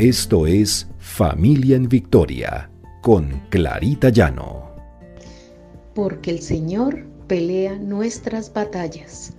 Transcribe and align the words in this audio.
Esto 0.00 0.46
es 0.46 0.88
Familia 0.98 1.76
en 1.76 1.86
Victoria 1.86 2.70
con 3.02 3.28
Clarita 3.50 4.08
Llano. 4.08 4.74
Porque 5.94 6.30
el 6.30 6.40
Señor 6.40 7.04
pelea 7.26 7.76
nuestras 7.76 8.50
batallas. 8.50 9.36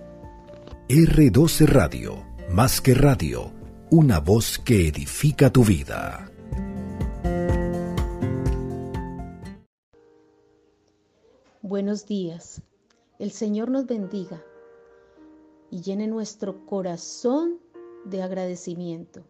R12 0.88 1.66
Radio, 1.66 2.24
más 2.48 2.80
que 2.80 2.94
radio, 2.94 3.50
una 3.90 4.20
voz 4.20 4.60
que 4.60 4.86
edifica 4.86 5.50
tu 5.50 5.64
vida. 5.64 6.30
Buenos 11.60 12.06
días. 12.06 12.62
El 13.18 13.32
Señor 13.32 13.68
nos 13.68 13.86
bendiga 13.86 14.40
y 15.72 15.80
llene 15.80 16.06
nuestro 16.06 16.64
corazón 16.66 17.58
de 18.04 18.22
agradecimiento 18.22 19.24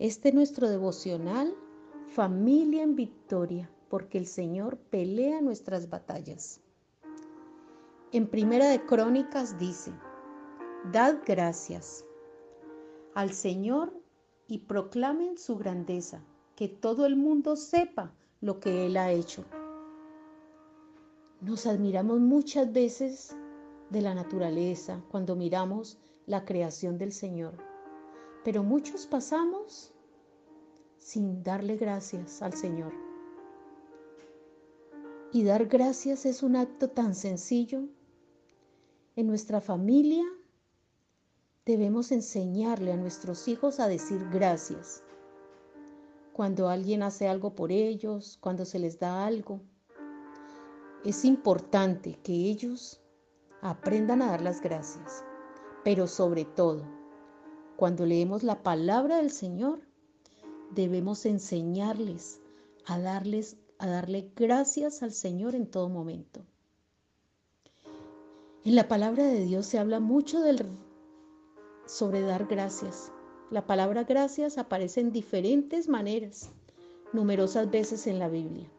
este 0.00 0.30
es 0.30 0.34
nuestro 0.34 0.70
devocional, 0.70 1.54
familia 2.06 2.82
en 2.82 2.96
victoria, 2.96 3.70
porque 3.90 4.16
el 4.16 4.26
Señor 4.26 4.78
pelea 4.78 5.42
nuestras 5.42 5.90
batallas. 5.90 6.62
En 8.10 8.26
Primera 8.26 8.70
de 8.70 8.82
Crónicas 8.86 9.58
dice, 9.58 9.92
Dad 10.90 11.18
gracias 11.26 12.06
al 13.14 13.34
Señor 13.34 13.92
y 14.46 14.60
proclamen 14.60 15.36
su 15.36 15.58
grandeza, 15.58 16.24
que 16.56 16.66
todo 16.66 17.04
el 17.04 17.16
mundo 17.16 17.54
sepa 17.54 18.14
lo 18.40 18.58
que 18.58 18.86
Él 18.86 18.96
ha 18.96 19.12
hecho. 19.12 19.44
Nos 21.42 21.66
admiramos 21.66 22.20
muchas 22.20 22.72
veces 22.72 23.36
de 23.90 24.00
la 24.00 24.14
naturaleza 24.14 25.02
cuando 25.10 25.36
miramos 25.36 25.98
la 26.24 26.46
creación 26.46 26.96
del 26.96 27.12
Señor 27.12 27.69
pero 28.44 28.62
muchos 28.62 29.06
pasamos 29.06 29.92
sin 30.98 31.42
darle 31.42 31.76
gracias 31.76 32.42
al 32.42 32.54
Señor. 32.54 32.92
Y 35.32 35.44
dar 35.44 35.66
gracias 35.66 36.26
es 36.26 36.42
un 36.42 36.56
acto 36.56 36.88
tan 36.88 37.14
sencillo. 37.14 37.88
En 39.16 39.26
nuestra 39.26 39.60
familia 39.60 40.24
debemos 41.66 42.10
enseñarle 42.10 42.92
a 42.92 42.96
nuestros 42.96 43.46
hijos 43.48 43.80
a 43.80 43.88
decir 43.88 44.26
gracias. 44.30 45.02
Cuando 46.32 46.68
alguien 46.68 47.02
hace 47.02 47.28
algo 47.28 47.54
por 47.54 47.70
ellos, 47.70 48.38
cuando 48.40 48.64
se 48.64 48.78
les 48.78 48.98
da 48.98 49.26
algo, 49.26 49.60
es 51.04 51.24
importante 51.24 52.18
que 52.22 52.32
ellos 52.32 53.00
aprendan 53.62 54.22
a 54.22 54.30
dar 54.30 54.42
las 54.42 54.60
gracias, 54.60 55.24
pero 55.84 56.06
sobre 56.06 56.44
todo, 56.44 56.99
cuando 57.80 58.04
leemos 58.04 58.42
la 58.42 58.62
palabra 58.62 59.16
del 59.16 59.30
Señor, 59.30 59.80
debemos 60.74 61.24
enseñarles 61.24 62.38
a 62.84 62.98
darles 62.98 63.56
a 63.78 63.86
darle 63.86 64.30
gracias 64.36 65.02
al 65.02 65.12
Señor 65.12 65.54
en 65.54 65.66
todo 65.66 65.88
momento. 65.88 66.44
En 68.66 68.74
la 68.76 68.86
palabra 68.86 69.24
de 69.24 69.46
Dios 69.46 69.64
se 69.64 69.78
habla 69.78 69.98
mucho 69.98 70.42
del, 70.42 70.66
sobre 71.86 72.20
dar 72.20 72.44
gracias. 72.48 73.12
La 73.50 73.66
palabra 73.66 74.04
gracias 74.04 74.58
aparece 74.58 75.00
en 75.00 75.10
diferentes 75.10 75.88
maneras, 75.88 76.50
numerosas 77.14 77.70
veces 77.70 78.06
en 78.06 78.18
la 78.18 78.28
Biblia. 78.28 78.70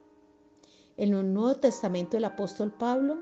En 0.98 1.16
el 1.16 1.34
Nuevo 1.34 1.56
Testamento 1.56 2.18
el 2.18 2.26
apóstol 2.26 2.72
Pablo 2.72 3.18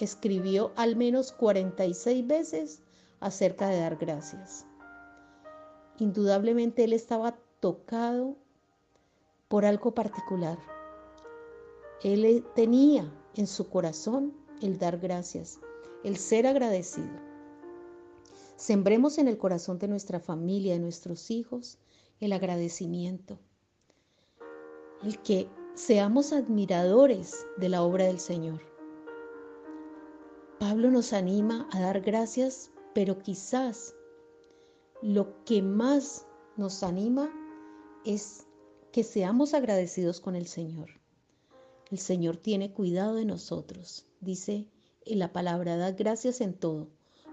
escribió 0.00 0.72
al 0.74 0.96
menos 0.96 1.30
46 1.30 2.26
veces 2.26 2.82
acerca 3.20 3.68
de 3.68 3.78
dar 3.78 3.94
gracias. 3.94 4.66
Indudablemente 6.00 6.84
él 6.84 6.94
estaba 6.94 7.38
tocado 7.60 8.34
por 9.48 9.66
algo 9.66 9.94
particular. 9.94 10.58
Él 12.02 12.42
tenía 12.54 13.12
en 13.36 13.46
su 13.46 13.68
corazón 13.68 14.32
el 14.62 14.78
dar 14.78 14.98
gracias, 14.98 15.60
el 16.02 16.16
ser 16.16 16.46
agradecido. 16.46 17.10
Sembremos 18.56 19.18
en 19.18 19.28
el 19.28 19.36
corazón 19.36 19.78
de 19.78 19.88
nuestra 19.88 20.20
familia, 20.20 20.72
de 20.72 20.80
nuestros 20.80 21.30
hijos, 21.30 21.76
el 22.18 22.32
agradecimiento. 22.32 23.38
El 25.02 25.18
que 25.20 25.48
seamos 25.74 26.32
admiradores 26.32 27.46
de 27.58 27.68
la 27.68 27.82
obra 27.82 28.06
del 28.06 28.20
Señor. 28.20 28.62
Pablo 30.58 30.90
nos 30.90 31.12
anima 31.12 31.68
a 31.72 31.80
dar 31.80 32.00
gracias, 32.00 32.70
pero 32.94 33.18
quizás 33.18 33.94
lo 35.02 35.44
que 35.44 35.62
más 35.62 36.26
nos 36.56 36.82
anima 36.82 37.30
es 38.04 38.46
que 38.92 39.02
seamos 39.02 39.54
agradecidos 39.54 40.20
con 40.20 40.36
el 40.36 40.46
Señor. 40.46 40.88
El 41.90 41.98
Señor 41.98 42.36
tiene 42.36 42.72
cuidado 42.72 43.14
de 43.14 43.24
nosotros. 43.24 44.06
Dice 44.20 44.68
en 45.06 45.18
la 45.18 45.32
palabra, 45.32 45.76
da 45.76 45.92
gracias 45.92 46.40
en 46.40 46.54
todo, 46.54 46.88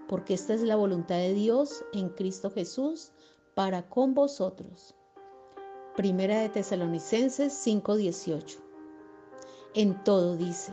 porque 0.08 0.34
esta 0.34 0.54
es 0.54 0.62
la 0.62 0.76
voluntad 0.76 1.16
de 1.16 1.34
Dios 1.34 1.84
en 1.92 2.08
Cristo 2.08 2.50
Jesús 2.50 3.12
para 3.54 3.88
con 3.88 4.14
vosotros. 4.14 4.94
Primera 5.94 6.40
de 6.40 6.48
Tesalonicenses 6.48 7.52
5:18. 7.52 8.58
En 9.74 10.02
todo 10.04 10.36
dice. 10.36 10.72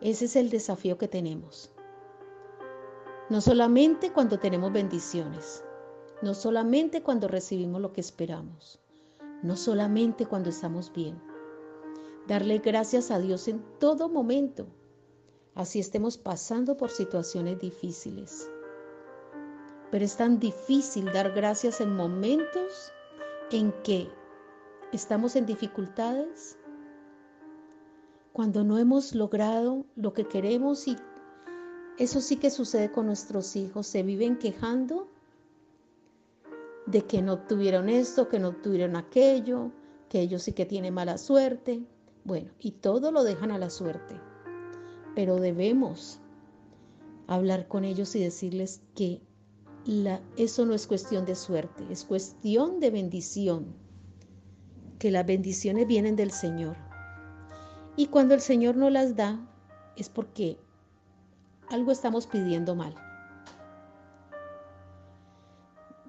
Ese 0.00 0.26
es 0.26 0.36
el 0.36 0.50
desafío 0.50 0.98
que 0.98 1.08
tenemos. 1.08 1.71
No 3.32 3.40
solamente 3.40 4.12
cuando 4.12 4.38
tenemos 4.38 4.70
bendiciones, 4.74 5.64
no 6.20 6.34
solamente 6.34 7.02
cuando 7.02 7.28
recibimos 7.28 7.80
lo 7.80 7.90
que 7.90 8.02
esperamos, 8.02 8.78
no 9.42 9.56
solamente 9.56 10.26
cuando 10.26 10.50
estamos 10.50 10.92
bien. 10.92 11.18
Darle 12.28 12.58
gracias 12.58 13.10
a 13.10 13.18
Dios 13.18 13.48
en 13.48 13.64
todo 13.78 14.10
momento, 14.10 14.66
así 15.54 15.80
estemos 15.80 16.18
pasando 16.18 16.76
por 16.76 16.90
situaciones 16.90 17.58
difíciles. 17.58 18.50
Pero 19.90 20.04
es 20.04 20.14
tan 20.14 20.38
difícil 20.38 21.10
dar 21.10 21.32
gracias 21.32 21.80
en 21.80 21.96
momentos 21.96 22.92
en 23.50 23.72
que 23.82 24.10
estamos 24.92 25.36
en 25.36 25.46
dificultades, 25.46 26.58
cuando 28.34 28.62
no 28.62 28.76
hemos 28.76 29.14
logrado 29.14 29.86
lo 29.96 30.12
que 30.12 30.26
queremos 30.26 30.86
y 30.86 30.98
eso 31.98 32.20
sí 32.20 32.36
que 32.36 32.50
sucede 32.50 32.90
con 32.90 33.06
nuestros 33.06 33.56
hijos. 33.56 33.86
Se 33.86 34.02
viven 34.02 34.38
quejando 34.38 35.08
de 36.86 37.02
que 37.02 37.22
no 37.22 37.34
obtuvieron 37.34 37.88
esto, 37.88 38.28
que 38.28 38.38
no 38.38 38.48
obtuvieron 38.48 38.96
aquello, 38.96 39.70
que 40.08 40.20
ellos 40.20 40.42
sí 40.42 40.52
que 40.52 40.66
tienen 40.66 40.94
mala 40.94 41.18
suerte. 41.18 41.82
Bueno, 42.24 42.50
y 42.58 42.72
todo 42.72 43.12
lo 43.12 43.24
dejan 43.24 43.50
a 43.50 43.58
la 43.58 43.70
suerte. 43.70 44.20
Pero 45.14 45.36
debemos 45.36 46.18
hablar 47.26 47.68
con 47.68 47.84
ellos 47.84 48.14
y 48.14 48.20
decirles 48.20 48.82
que 48.94 49.20
eso 50.36 50.64
no 50.64 50.74
es 50.74 50.86
cuestión 50.86 51.24
de 51.24 51.34
suerte, 51.34 51.84
es 51.90 52.04
cuestión 52.04 52.78
de 52.80 52.90
bendición. 52.90 53.74
Que 54.98 55.10
las 55.10 55.26
bendiciones 55.26 55.86
vienen 55.88 56.14
del 56.14 56.30
Señor. 56.30 56.76
Y 57.96 58.06
cuando 58.06 58.34
el 58.34 58.40
Señor 58.40 58.76
no 58.76 58.88
las 58.90 59.16
da, 59.16 59.40
es 59.96 60.08
porque 60.08 60.58
algo 61.72 61.90
estamos 61.90 62.26
pidiendo 62.26 62.74
mal. 62.74 62.94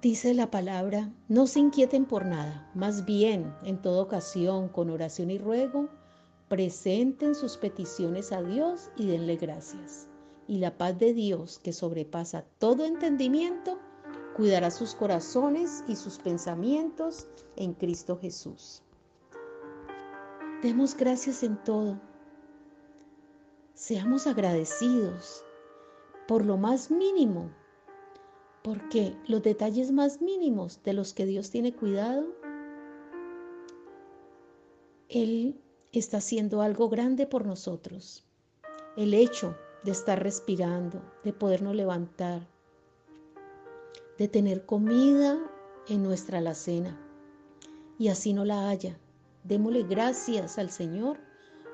Dice 0.02 0.34
la 0.34 0.52
palabra, 0.52 1.10
no 1.30 1.48
se 1.48 1.62
inquieten 1.62 2.06
por 2.06 2.26
nada, 2.26 2.70
más 2.76 3.06
bien, 3.06 3.56
en 3.64 3.82
toda 3.82 4.02
ocasión, 4.02 4.68
con 4.68 4.90
oración 4.90 5.32
y 5.32 5.38
ruego, 5.38 5.88
presenten 6.50 7.36
sus 7.36 7.56
peticiones 7.56 8.34
a 8.34 8.44
Dios 8.44 8.92
y 8.98 9.08
denle 9.08 9.38
gracias. 9.38 10.08
Y 10.46 10.58
la 10.58 10.78
paz 10.78 11.00
de 11.00 11.14
Dios, 11.14 11.58
que 11.58 11.72
sobrepasa 11.72 12.44
todo 12.60 12.84
entendimiento, 12.84 13.80
cuidará 14.36 14.72
sus 14.72 14.94
corazones 14.94 15.86
y 15.88 15.96
sus 15.96 16.18
pensamientos 16.18 17.28
en 17.56 17.74
Cristo 17.74 18.20
Jesús. 18.20 18.84
Demos 20.62 20.98
gracias 20.98 21.44
en 21.44 21.56
todo. 21.64 21.98
Seamos 23.74 24.28
agradecidos 24.28 25.46
por 26.28 26.46
lo 26.46 26.58
más 26.58 26.90
mínimo, 26.90 27.50
porque 28.64 29.16
los 29.28 29.44
detalles 29.44 29.92
más 29.92 30.22
mínimos 30.22 30.82
de 30.84 30.94
los 30.94 31.14
que 31.14 31.26
Dios 31.26 31.50
tiene 31.50 31.74
cuidado, 31.76 32.26
Él 35.10 35.60
está 35.92 36.18
haciendo 36.18 36.62
algo 36.62 36.90
grande 36.90 37.28
por 37.28 37.46
nosotros. 37.46 38.26
El 38.96 39.14
hecho 39.14 39.56
de 39.84 39.92
estar 39.92 40.22
respirando, 40.22 41.02
de 41.24 41.34
podernos 41.34 41.76
levantar, 41.76 42.48
de 44.18 44.28
tener 44.28 44.66
comida 44.66 45.38
en 45.90 46.04
nuestra 46.04 46.38
alacena 46.38 46.98
y 47.98 48.08
así 48.08 48.34
no 48.34 48.46
la 48.46 48.70
haya. 48.70 48.98
Démosle 49.44 49.84
gracias 49.84 50.58
al 50.58 50.70
Señor 50.70 51.18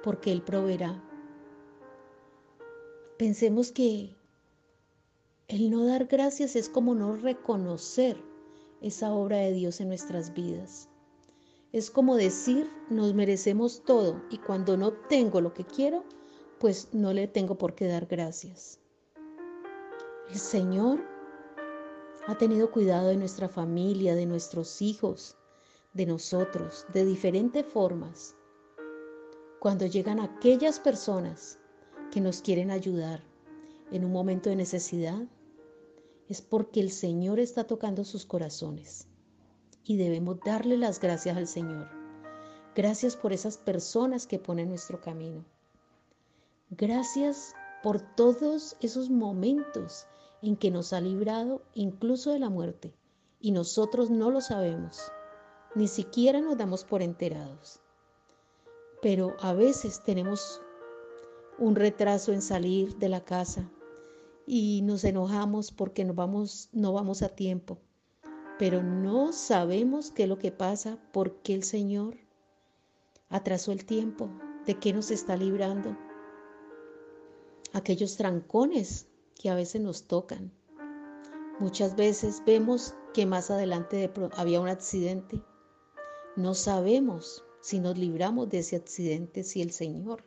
porque 0.03 0.31
Él 0.31 0.41
proveerá. 0.41 1.03
Pensemos 3.17 3.71
que 3.71 4.15
el 5.49 5.71
no 5.71 5.83
dar 5.83 6.05
gracias 6.05 6.55
es 6.55 6.69
como 6.69 6.93
no 6.93 7.15
reconocer 7.15 8.23
esa 8.81 9.11
obra 9.11 9.37
de 9.37 9.51
Dios 9.51 9.81
en 9.81 9.87
nuestras 9.87 10.35
vidas. 10.35 10.89
Es 11.73 11.89
como 11.89 12.15
decir, 12.15 12.69
nos 12.91 13.15
merecemos 13.15 13.83
todo 13.83 14.21
y 14.29 14.37
cuando 14.37 14.77
no 14.77 14.89
obtengo 14.89 15.41
lo 15.41 15.55
que 15.55 15.65
quiero, 15.65 16.05
pues 16.59 16.89
no 16.93 17.13
le 17.13 17.27
tengo 17.27 17.57
por 17.57 17.73
qué 17.73 17.87
dar 17.87 18.05
gracias. 18.05 18.79
El 20.29 20.37
Señor 20.37 20.99
ha 22.27 22.37
tenido 22.37 22.69
cuidado 22.69 23.07
de 23.07 23.17
nuestra 23.17 23.49
familia, 23.49 24.13
de 24.13 24.27
nuestros 24.27 24.83
hijos, 24.83 25.35
de 25.93 26.05
nosotros, 26.05 26.85
de 26.93 27.05
diferentes 27.05 27.65
formas. 27.65 28.35
Cuando 29.59 29.87
llegan 29.87 30.19
aquellas 30.19 30.79
personas 30.79 31.57
que 32.11 32.21
nos 32.21 32.43
quieren 32.43 32.69
ayudar 32.69 33.23
en 33.91 34.05
un 34.05 34.11
momento 34.11 34.51
de 34.51 34.55
necesidad, 34.55 35.27
es 36.29 36.43
porque 36.43 36.79
el 36.79 36.91
Señor 36.91 37.39
está 37.39 37.65
tocando 37.65 38.05
sus 38.05 38.25
corazones 38.25 39.07
y 39.83 39.97
debemos 39.97 40.39
darle 40.45 40.77
las 40.77 40.99
gracias 40.99 41.35
al 41.35 41.47
Señor. 41.47 41.89
Gracias 42.75 43.15
por 43.15 43.33
esas 43.33 43.57
personas 43.57 44.27
que 44.27 44.37
ponen 44.37 44.69
nuestro 44.69 45.01
camino. 45.01 45.43
Gracias 46.69 47.55
por 47.81 47.99
todos 48.15 48.77
esos 48.79 49.09
momentos 49.09 50.05
en 50.43 50.55
que 50.55 50.69
nos 50.69 50.93
ha 50.93 51.01
librado 51.01 51.63
incluso 51.73 52.31
de 52.31 52.39
la 52.39 52.49
muerte 52.49 52.93
y 53.39 53.51
nosotros 53.51 54.11
no 54.11 54.29
lo 54.29 54.39
sabemos, 54.39 55.11
ni 55.73 55.87
siquiera 55.87 56.41
nos 56.41 56.57
damos 56.57 56.83
por 56.83 57.01
enterados. 57.01 57.81
Pero 59.01 59.35
a 59.39 59.53
veces 59.53 60.03
tenemos 60.03 60.61
un 61.57 61.75
retraso 61.75 62.31
en 62.33 62.43
salir 62.43 62.95
de 62.97 63.09
la 63.09 63.25
casa 63.25 63.69
y 64.51 64.81
nos 64.81 65.03
enojamos 65.03 65.71
porque 65.71 66.03
no 66.03 66.15
vamos, 66.15 66.69
no 66.71 66.91
vamos 66.91 67.21
a 67.21 67.29
tiempo, 67.29 67.77
pero 68.57 68.81
no 68.81 69.31
sabemos 69.31 70.09
qué 70.09 70.23
es 70.23 70.29
lo 70.29 70.39
que 70.39 70.51
pasa, 70.51 70.97
porque 71.13 71.53
el 71.53 71.61
Señor 71.61 72.17
atrasó 73.29 73.71
el 73.71 73.85
tiempo, 73.85 74.27
de 74.65 74.73
qué 74.79 74.91
nos 74.91 75.11
está 75.11 75.37
librando. 75.37 75.95
Aquellos 77.73 78.17
trancones 78.17 79.07
que 79.35 79.51
a 79.51 79.55
veces 79.55 79.81
nos 79.81 80.07
tocan. 80.07 80.51
Muchas 81.59 81.95
veces 81.95 82.41
vemos 82.43 82.95
que 83.13 83.27
más 83.27 83.51
adelante 83.51 84.11
había 84.35 84.61
un 84.61 84.67
accidente. 84.67 85.43
No 86.35 86.55
sabemos 86.55 87.43
si 87.61 87.79
nos 87.79 87.99
libramos 87.99 88.49
de 88.49 88.59
ese 88.59 88.77
accidente, 88.77 89.43
si 89.43 89.61
el 89.61 89.69
Señor 89.69 90.23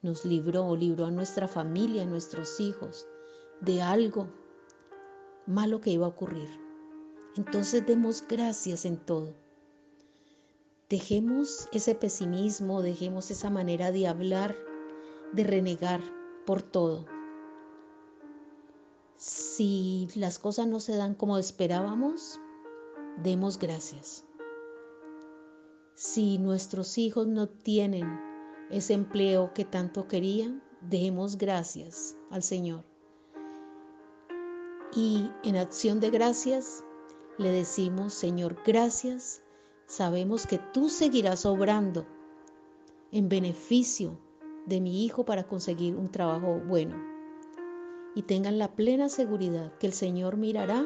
nos 0.00 0.24
libró 0.24 0.64
o 0.64 0.76
libró 0.76 1.06
a 1.06 1.10
nuestra 1.10 1.48
familia, 1.48 2.02
a 2.02 2.06
nuestros 2.06 2.60
hijos, 2.60 3.08
de 3.60 3.82
algo 3.82 4.28
malo 5.46 5.80
que 5.80 5.90
iba 5.90 6.06
a 6.06 6.10
ocurrir. 6.10 6.48
Entonces 7.36 7.86
demos 7.86 8.24
gracias 8.28 8.84
en 8.84 8.96
todo. 8.96 9.34
Dejemos 10.88 11.68
ese 11.72 11.94
pesimismo, 11.94 12.82
dejemos 12.82 13.30
esa 13.30 13.50
manera 13.50 13.92
de 13.92 14.06
hablar, 14.06 14.56
de 15.32 15.44
renegar 15.44 16.00
por 16.46 16.62
todo. 16.62 17.06
Si 19.16 20.08
las 20.14 20.38
cosas 20.38 20.66
no 20.66 20.80
se 20.80 20.96
dan 20.96 21.14
como 21.14 21.38
esperábamos, 21.38 22.40
demos 23.22 23.58
gracias. 23.58 24.24
Si 25.94 26.38
nuestros 26.38 26.96
hijos 26.96 27.26
no 27.26 27.48
tienen 27.48 28.06
ese 28.70 28.94
empleo 28.94 29.52
que 29.52 29.64
tanto 29.64 30.06
querían, 30.06 30.62
demos 30.80 31.36
gracias 31.36 32.16
al 32.30 32.42
Señor. 32.42 32.84
Y 34.94 35.30
en 35.44 35.56
acción 35.56 36.00
de 36.00 36.10
gracias 36.10 36.82
le 37.38 37.50
decimos, 37.50 38.14
Señor, 38.14 38.56
gracias. 38.66 39.42
Sabemos 39.86 40.46
que 40.46 40.58
tú 40.72 40.88
seguirás 40.88 41.46
obrando 41.46 42.06
en 43.12 43.28
beneficio 43.28 44.18
de 44.66 44.80
mi 44.80 45.04
hijo 45.04 45.24
para 45.24 45.44
conseguir 45.44 45.96
un 45.96 46.10
trabajo 46.10 46.60
bueno 46.66 46.96
y 48.14 48.22
tengan 48.22 48.58
la 48.58 48.74
plena 48.74 49.08
seguridad 49.08 49.72
que 49.78 49.86
el 49.86 49.92
Señor 49.92 50.36
mirará 50.36 50.84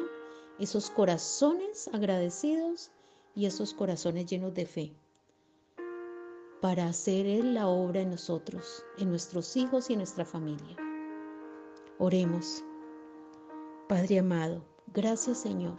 esos 0.59 0.89
corazones 0.89 1.89
agradecidos 1.91 2.91
y 3.35 3.47
esos 3.47 3.73
corazones 3.73 4.27
llenos 4.27 4.53
de 4.53 4.65
fe 4.65 4.93
para 6.61 6.85
hacer 6.85 7.25
Él 7.25 7.55
la 7.55 7.67
obra 7.67 8.01
en 8.01 8.11
nosotros, 8.11 8.85
en 8.97 9.09
nuestros 9.09 9.57
hijos 9.57 9.89
y 9.89 9.93
en 9.93 9.99
nuestra 9.99 10.23
familia. 10.23 10.77
Oremos. 11.97 12.63
Padre 13.93 14.17
amado, 14.17 14.65
gracias 14.91 15.37
Señor. 15.37 15.77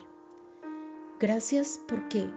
Gracias 1.18 1.80
porque 1.88 2.30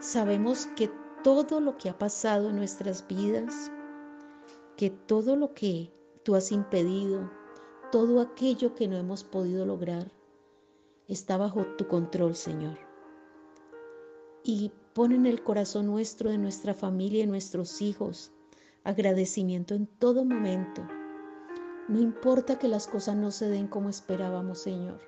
sabemos 0.00 0.68
que 0.74 0.90
todo 1.22 1.60
lo 1.60 1.76
que 1.76 1.90
ha 1.90 1.98
pasado 1.98 2.48
en 2.48 2.56
nuestras 2.56 3.06
vidas, 3.06 3.70
que 4.78 4.88
todo 4.88 5.36
lo 5.36 5.52
que 5.52 5.92
tú 6.22 6.34
has 6.34 6.50
impedido, 6.50 7.30
todo 7.92 8.22
aquello 8.22 8.74
que 8.74 8.88
no 8.88 8.96
hemos 8.96 9.22
podido 9.22 9.66
lograr 9.66 10.10
está 11.08 11.36
bajo 11.36 11.66
tu 11.76 11.86
control, 11.86 12.34
Señor. 12.34 12.78
Y 14.44 14.72
pon 14.94 15.12
en 15.12 15.26
el 15.26 15.42
corazón 15.42 15.88
nuestro, 15.88 16.30
de 16.30 16.38
nuestra 16.38 16.72
familia 16.72 17.24
y 17.24 17.26
nuestros 17.26 17.82
hijos, 17.82 18.32
agradecimiento 18.82 19.74
en 19.74 19.86
todo 19.86 20.24
momento. 20.24 20.88
No 21.88 22.00
importa 22.00 22.58
que 22.58 22.68
las 22.68 22.86
cosas 22.86 23.16
no 23.16 23.30
se 23.30 23.48
den 23.48 23.68
como 23.68 23.88
esperábamos, 23.88 24.60
Señor. 24.60 25.00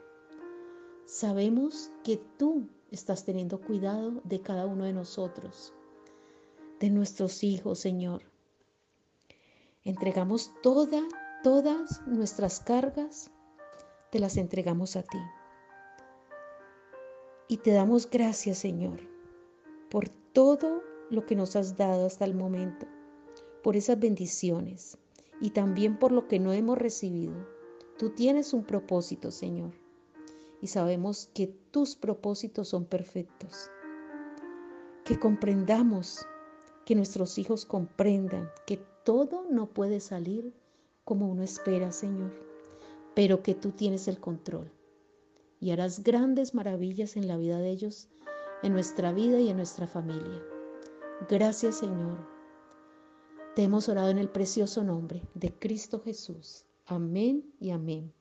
Sabemos 1.07 1.91
que 2.05 2.19
tú 2.39 2.69
estás 2.91 3.25
teniendo 3.25 3.61
cuidado 3.61 4.21
de 4.25 4.41
cada 4.41 4.67
uno 4.67 4.85
de 4.85 4.93
nosotros, 4.93 5.73
de 6.81 6.91
nuestros 6.91 7.43
hijos, 7.43 7.79
Señor. 7.79 8.23
Entregamos 9.85 10.53
toda 10.63 11.03
Todas 11.43 12.05
nuestras 12.05 12.59
cargas 12.59 13.31
te 14.11 14.19
las 14.19 14.37
entregamos 14.37 14.97
a 14.97 15.05
ti. 15.05 15.19
Y 17.47 17.59
te 17.59 17.71
damos 17.71 18.11
gracias, 18.11 18.59
Señor, 18.59 18.99
por 19.89 20.09
todo 20.09 20.83
lo 21.11 21.27
que 21.27 21.37
nos 21.37 21.55
has 21.55 21.77
dado 21.77 22.07
hasta 22.07 22.25
el 22.25 22.35
momento, 22.35 22.87
por 23.63 23.77
esas 23.77 24.01
bendiciones 24.01 24.99
y 25.41 25.51
también 25.51 25.99
por 25.99 26.13
lo 26.13 26.29
que 26.29 26.39
no 26.39 26.53
hemos 26.53 26.79
recibido. 26.79 27.35
Tú 27.99 28.11
tienes 28.11 28.53
un 28.53 28.65
propósito, 28.65 29.31
Señor, 29.31 29.73
y 30.61 30.69
sabemos 30.69 31.31
que 31.35 31.49
tus 31.71 31.97
propósitos 31.97 32.69
son 32.69 32.85
perfectos. 32.85 33.71
Que 35.05 35.19
comprendamos, 35.19 36.27
que 36.85 36.95
nuestros 36.95 37.39
hijos 37.39 37.65
comprendan 37.65 38.51
que 38.67 38.79
todo 39.05 39.47
no 39.51 39.67
puede 39.67 40.01
salir 40.01 40.55
como 41.05 41.29
uno 41.29 41.43
espera, 41.43 41.93
Señor, 41.93 42.33
pero 43.15 43.43
que 43.43 43.55
tú 43.55 43.71
tienes 43.73 44.09
el 44.09 44.21
control 44.21 44.71
y 45.61 45.71
harás 45.71 46.03
grandes 46.03 46.55
maravillas 46.55 47.17
en 47.17 47.27
la 47.27 47.37
vida 47.37 47.59
de 47.59 47.71
ellos, 47.71 48.09
en 48.63 48.73
nuestra 48.73 49.13
vida 49.13 49.41
y 49.41 49.49
en 49.49 49.57
nuestra 49.57 49.87
familia. 49.87 50.43
Gracias, 51.29 51.79
Señor. 51.79 52.38
Te 53.55 53.63
hemos 53.65 53.89
orado 53.89 54.11
en 54.11 54.19
el 54.19 54.29
precioso 54.29 54.85
nombre 54.85 55.23
de 55.35 55.53
Cristo 55.59 56.01
Jesús. 56.01 56.65
Amén 56.87 57.53
y 57.59 57.71
amén. 57.71 58.15